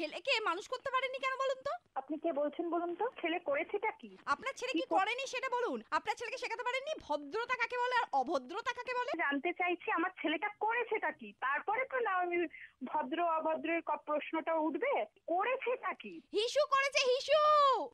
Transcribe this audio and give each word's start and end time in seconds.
মানুষ 0.00 0.68
করতে 0.68 0.90
পারেনি 0.90 1.18
কেন 1.18 1.34
বলুন 1.36 1.58
তো? 1.62 1.72
আপনি 1.94 2.18
কে 2.18 2.32
বলছেন 2.32 2.70
বলুন 2.70 2.94
তো? 2.94 3.04
ছেলে 3.20 3.38
করেছেটা 3.38 3.90
কি? 3.90 4.16
আপনার 4.26 4.52
ছেলে 4.54 4.72
কি 4.72 4.84
করেনি 4.86 5.26
সেটা 5.26 5.48
বলুন। 5.48 5.82
আপনার 5.90 6.14
ছেলেকে 6.16 6.38
শেখাতে 6.38 6.62
পারেননি? 6.62 6.92
ভদ্রতা 7.00 7.56
কাকে 7.56 7.76
বলে 7.78 7.94
আর 7.94 8.06
অভদ্রতা 8.12 8.72
কাকে 8.72 8.94
বলে? 8.94 9.12
জানতে 9.18 9.52
চাইছি 9.52 9.90
আমার 9.90 10.10
ছেলেটা 10.22 10.48
করেছেটা 10.60 11.10
কি? 11.10 11.32
তারপরে 11.40 11.84
তো 11.84 12.00
না 12.00 12.10
আমি 12.10 12.36
ভদ্র 12.82 13.18
অভদ্রের 13.22 13.80
প্রশ্নটা 14.06 14.54
উঠবে। 14.54 15.06
করেছেটা 15.26 15.92
কি? 15.92 16.20
হিসু 16.32 16.66
করেছে 16.66 17.00
হিসু! 17.06 17.40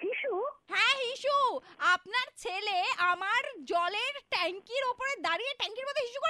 শিশু 0.00 0.32
হ্যাঁ 0.68 0.96
হিসু! 0.96 1.60
আপনার 1.78 2.26
ছেলে 2.36 2.82
আমার 2.98 3.42
জলের 3.64 4.14
ট্যাঙ্কির 4.28 4.84
ওপরে 4.84 5.16
দাঁড়িয়ে 5.16 5.54
ট্যাঙ্কির 5.54 5.84
মধ্যে 5.86 6.02
হিসু 6.02 6.20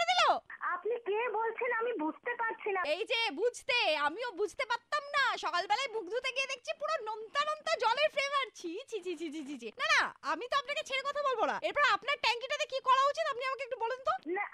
কে 1.23 1.29
বলছেন 1.41 1.71
আমি 1.81 1.93
বুঝতে 2.05 2.33
পারছি 2.41 2.69
না। 2.77 2.81
এই 2.95 3.03
যে 3.13 3.21
বুঝতে 3.41 3.79
আমিও 4.07 4.31
বুঝতে 4.41 4.65
পারতাম 4.71 5.03
না। 5.17 5.25
সকালবেলায় 5.45 5.91
মুখ 5.95 6.05
ধুতে 6.13 6.31
গিয়ে 6.37 6.51
দেখছি 6.53 6.73
পুরো 6.81 6.95
নোনতা 7.09 7.41
নোনতা 7.49 7.73
জলের 7.83 8.09
ফ্লেভার 8.15 8.47
ছি 8.59 8.73
ছি 8.91 8.99
ছি 9.07 9.13
ছি 9.21 9.29
ছি 9.49 9.57
ছি 9.63 9.69
না 9.81 9.87
না 9.93 10.03
আমি 10.33 10.45
তো 10.51 10.55
আপনাকে 10.63 10.83
ছেড়ে 10.89 11.03
কথা 11.09 11.23
বলব 11.29 11.41
না। 11.51 11.57
এরপর 11.69 11.85
আপনার 11.97 12.17
ট্যাঙ্কিটাতে 12.25 12.67
কি 12.73 12.79
করা 12.89 13.03
উচিত? 13.11 13.27
আপনি 13.33 13.45
আমাকে 13.49 13.65
একটু 13.67 13.79
বলুন 13.85 14.01
তো। 14.09 14.13
না 14.37 14.45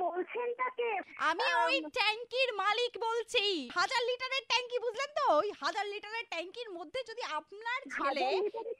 বলছেন 0.00 0.48
তাকে 0.54 0.88
আমি 1.30 1.46
ওই 1.64 1.76
ট্যাঙ্কির 1.98 2.50
মালিক 2.54 2.92
বলছি। 2.98 3.44
হাজার 3.78 4.02
লিটারের 4.04 4.44
ট্যাঙ্কি 4.46 4.76
বুঝলেন 4.78 5.10
তো? 5.18 5.26
ওই 5.40 5.48
হাজার 5.62 5.86
লিটারের 5.86 6.26
ট্যাঙ্কির 6.32 6.68
মধ্যে 6.70 7.00
যদি 7.10 7.22
আপনার 7.38 7.80
ছেলে 7.96 8.26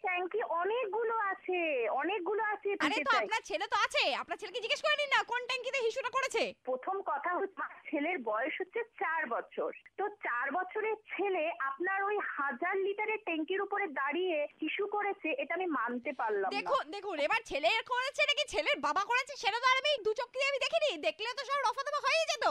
ট্যাঙ্কি 0.02 0.40
অনেকগুলো 0.60 1.14
আছে 1.32 1.60
অনেকগুলো 2.00 2.42
আছে 2.44 2.68
আরে 2.86 2.98
তো 3.06 3.10
আপনার 3.20 3.42
ছেলে 3.42 3.66
তো 3.66 3.76
আছে। 3.76 4.02
আপনার 4.14 4.38
ছেলেকে 4.40 4.60
জিজ্ঞেস 4.60 4.80
করে 4.82 4.96
নিন 4.96 5.10
না 5.10 5.20
কোন 5.22 5.40
ট্যাঙ্কিতে 5.46 5.78
হিসুটা 5.78 6.10
করেছে? 6.10 6.42
প্রথম 6.64 6.96
কথা 7.02 7.30
হচ্ছে 7.34 7.62
ছেলের 7.90 8.16
বয়স 8.24 8.54
হচ্ছে 8.60 8.80
চার 9.00 9.22
বছর। 9.26 9.70
তো 9.98 10.04
চার 10.26 10.46
বছরের 10.52 10.96
ছেলে 11.12 11.44
আপনার 11.60 12.00
ওই 12.02 12.16
হাজার 12.50 12.76
লিটারের 12.86 13.20
ট্যাঙ্কির 13.26 13.60
উপরে 13.66 13.86
দাঁড়িয়ে 14.00 14.36
শিশু 14.60 14.84
করেছে 14.94 15.28
এটা 15.42 15.52
আমি 15.58 15.66
মানতে 15.78 16.10
পারলাম 16.20 16.50
না। 16.50 16.54
দেখুন 16.56 16.84
দেখুন 16.96 17.16
এবার 17.26 17.40
ছেলের 17.50 17.80
করেছে 17.92 18.22
নাকি 18.30 18.44
ছেলের 18.52 18.78
বাবা 18.86 19.02
করেছে 19.10 19.32
সেটা 19.42 19.58
তো 19.62 19.66
আর 19.70 19.76
আমি 19.82 19.92
দু 20.06 20.12
চোখ 20.20 20.28
দিয়ে 20.34 20.48
আমি 20.50 20.58
দেখিনি। 20.64 20.90
দেখলে 21.06 21.28
তো 21.38 21.42
সব 21.50 21.58
রফা 21.66 21.82
দফা 21.86 22.00
হয়ে 22.06 22.28
যেত। 22.30 22.46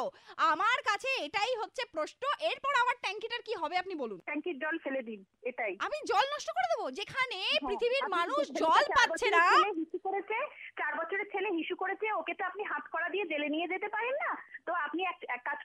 আমার 0.51 0.79
কাছে 0.89 1.09
এটাই 1.27 1.53
হচ্ছে 1.61 1.83
প্রশ্ন 1.95 2.23
এরপর 2.49 2.73
আমার 2.83 2.95
ট্যাঙ্কিটার 3.03 3.41
কি 3.47 3.53
হবে 3.61 3.75
আপনি 3.81 3.93
বলুন। 4.03 4.19
ট্যাঙ্কির 4.29 4.57
জল 4.63 4.75
ফেলে 4.83 5.01
দিন 5.09 5.19
এটাই। 5.49 5.73
আমি 5.85 5.97
জল 6.11 6.25
নষ্ট 6.33 6.49
করে 6.57 6.67
দেবো? 6.73 6.85
যেখানে 6.99 7.39
হ্যাঁ, 7.43 7.59
পৃথিবীর 7.69 8.05
মানুষ 8.17 8.43
জল 8.61 8.83
পাচ্ছে 8.97 9.27
না। 9.37 9.43
করেছে 10.07 10.37
চার 10.79 10.93
বছরের 10.99 11.27
ছেলে 11.33 11.49
হিসু 11.59 11.75
করেছে 11.81 12.07
ওকে 12.19 12.33
তো 12.39 12.43
আপনি 12.45 12.63
হাত 12.71 12.85
করা 12.93 13.07
দিয়ে 13.13 13.25
জেলে 13.31 13.47
নিয়ে 13.55 13.67
যেতে 13.73 13.87
পারেন 13.95 14.15
না? 14.23 14.31
তো 14.67 14.71
আপনি 14.85 15.01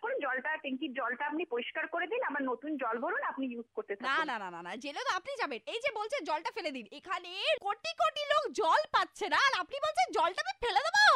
করুন 0.04 0.18
জলটা 0.24 0.50
ট্যাঙ্কির 0.64 0.92
জলটা 0.98 1.24
আপনি 1.30 1.44
পরিষ্কার 1.52 1.84
করে 1.94 2.06
দিন 2.12 2.22
আবার 2.30 2.42
নতুন 2.50 2.70
জল 2.82 2.96
ভরুন 3.04 3.22
আপনি 3.30 3.44
ইউজ 3.52 3.68
করতে 3.76 3.92
না 3.94 4.00
থাকুন। 4.00 4.26
না 4.30 4.36
না 4.42 4.48
না 4.54 4.60
না 4.66 4.72
জেলে 4.84 5.02
তো 5.06 5.12
আপনি 5.18 5.32
যাবেন। 5.42 5.60
এই 5.72 5.80
যে 5.84 5.90
বলছে 5.98 6.16
জলটা 6.28 6.50
ফেলে 6.56 6.70
দিন 6.76 6.86
এখানে 6.98 7.32
কোটি 7.66 7.92
কোটি 8.02 8.22
লোক 8.32 8.44
জল 8.60 8.80
পাচ্ছে 8.96 9.26
না 9.34 9.38
আর 9.46 9.54
আপনি 9.62 9.76
বলছেন 9.86 10.06
জলটা 10.18 10.44
আমি 10.44 10.54
ফেলে 10.64 10.80
দেবো? 10.86 11.06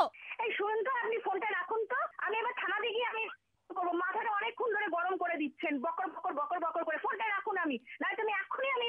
এই 0.45 0.51
শুনুন 0.59 0.81
তো 0.87 0.91
আপনি 1.03 1.17
ফোনটা 1.27 1.49
রাখুন 1.59 1.81
তো। 1.93 1.99
আমি 2.27 2.35
এবার 2.41 2.55
থানাতে 2.61 2.89
গিয়ে 2.97 3.11
আমি 3.13 3.25
করব? 3.71 3.91
মাথাটা 4.03 4.31
অনেকক্ষণ 4.39 4.71
ধরে 4.77 4.87
গরম 4.97 5.15
করে 5.23 5.37
দিচ্ছেন 5.43 5.75
বকর 5.85 6.09
বকর 6.15 6.33
বকর 6.41 6.59
বকর 6.67 6.83
করে। 6.89 6.99
ফোনটা 7.05 7.27
রাখুন 7.35 7.57
আমি 7.65 7.77
না 8.03 8.09
তুমি 8.21 8.33
এক্ষুনি 8.41 8.69
আমি 8.75 8.87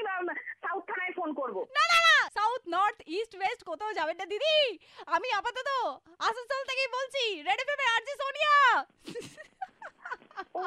সাউথ 0.64 0.82
থানায় 0.90 1.14
ফোন 1.18 1.30
করব। 1.40 1.56
না 1.76 1.84
না 1.92 1.98
না 2.06 2.16
সাউথ 2.38 2.62
নর্থ 2.74 2.98
ইস্ট 3.18 3.34
ওয়েস্ট 3.38 3.62
কোথাও 3.70 3.96
যাবেন 3.98 4.16
না 4.20 4.26
দিদি। 4.32 4.56
আমি 5.16 5.28
আপাতত 5.38 5.70
আসানসোল 6.28 6.62
থেকেই 6.70 6.90
বলছি 6.96 7.24
রেড 7.46 7.60
এফএম 7.62 7.80
এর 7.84 7.92
আরজে 7.96 8.14
সোনিয়া 8.22 8.54
ও 10.60 10.64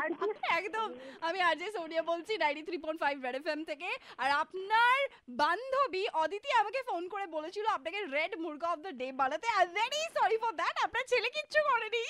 আর 0.00 0.08
কি 0.18 0.28
একদম 0.58 0.88
আমি 1.30 1.40
আরজে 1.48 1.68
সোনিয়া 1.76 2.02
বলছি 2.10 2.32
ninety 2.42 2.62
three 2.68 2.78
point 2.84 3.00
five 3.04 3.16
Red 3.26 3.36
FM 3.40 3.60
থেকে। 3.70 3.88
আর 4.22 4.30
আপনার 4.42 4.98
বান্ধবী 5.42 6.04
অদিতি 6.22 6.50
আমাকে 6.60 6.80
ফোন 6.88 7.02
করে 7.12 7.26
বলেছিল, 7.36 7.66
আপনাকে 7.76 7.98
রেড 8.16 8.32
মুরগা 8.44 8.68
অফ 8.74 8.78
দ্য 8.84 8.92
ডে 9.00 9.08
বানাতে। 9.20 9.46
I 9.58 9.66
very 9.78 10.00
sorry 10.16 10.36
for 10.42 10.52
that 10.60 10.76
আপনার 10.86 11.04
ছেলে 11.12 11.28
কিচ্ছু 11.36 11.60
করেনি। 11.68 12.04